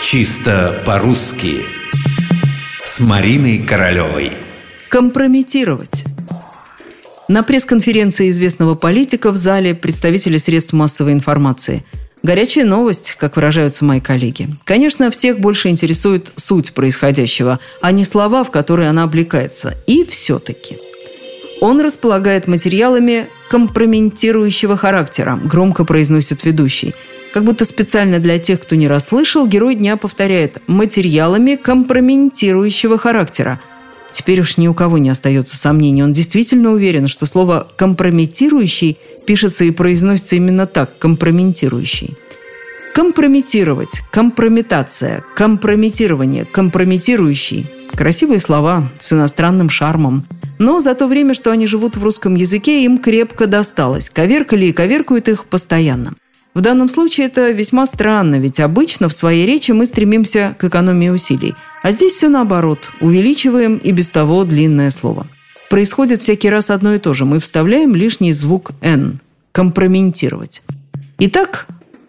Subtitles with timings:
[0.00, 1.64] Чисто по-русски
[2.84, 4.32] С Мариной Королевой
[4.88, 6.04] Компрометировать
[7.26, 11.84] На пресс-конференции известного политика в зале представители средств массовой информации–
[12.22, 14.48] Горячая новость, как выражаются мои коллеги.
[14.64, 19.74] Конечно, всех больше интересует суть происходящего, а не слова, в которые она облекается.
[19.86, 20.78] И все-таки.
[21.60, 26.94] Он располагает материалами компрометирующего характера, громко произносит ведущий.
[27.32, 33.60] Как будто специально для тех, кто не расслышал, герой дня повторяет «материалами компрометирующего характера».
[34.12, 36.02] Теперь уж ни у кого не остается сомнений.
[36.02, 42.16] Он действительно уверен, что слово «компрометирующий» пишется и произносится именно так– «компрометирующий».
[42.94, 47.70] Компрометировать, компрометация, компрометирование, компрометирующий.
[47.92, 50.26] Красивые слова с иностранным шармом.
[50.58, 54.10] Но за то время, что они живут в русском языке, им крепко досталось.
[54.10, 56.14] Коверкали и коверкуют их постоянно.
[56.58, 61.08] В данном случае это весьма странно, ведь обычно в своей речи мы стремимся к экономии
[61.08, 61.54] усилий.
[61.84, 62.90] А здесь все наоборот.
[63.00, 65.28] Увеличиваем и без того длинное слово.
[65.70, 67.24] Происходит всякий раз одно и то же.
[67.24, 69.20] Мы вставляем лишний звук «н»–
[69.52, 70.62] компрометировать.
[71.20, 71.68] Итак,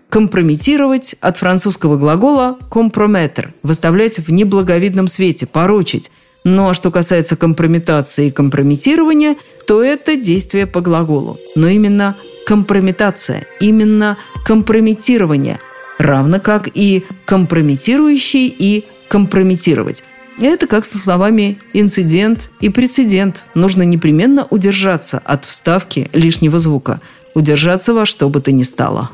[0.10, 6.10] компрометировать от французского глагола «compromettre»– выставлять в неблаговидном свете, порочить.
[6.44, 9.36] Ну а что касается компрометации и компрометирования,
[9.68, 11.38] то это действие по глаголу.
[11.56, 12.16] Но именно
[12.50, 15.60] компрометация, именно компрометирование,
[16.00, 20.04] равно как и компрометирующий и компрометировать.
[20.42, 23.46] Это как со словами «инцидент» и «прецедент».
[23.54, 27.02] Нужно непременно удержаться от вставки лишнего звука.
[27.36, 29.12] Удержаться во что бы то ни стало.